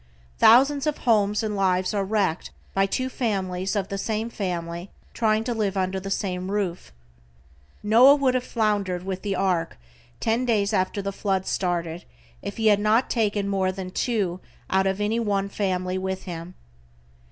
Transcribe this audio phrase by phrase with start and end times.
[0.39, 5.43] Thousands of homes and lives are wrecked by two families of the same family trying
[5.43, 6.91] to live under the same roof.
[7.83, 9.77] Noah would have foundered with the Ark
[10.19, 12.05] ten days after the flood started
[12.41, 14.39] if he had taken more than two
[14.71, 16.55] out of any one family with him.